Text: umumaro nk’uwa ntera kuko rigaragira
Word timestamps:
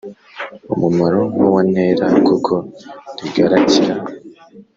umumaro 0.73 1.19
nk’uwa 1.31 1.61
ntera 1.71 2.07
kuko 2.27 2.53
rigaragira 3.19 3.95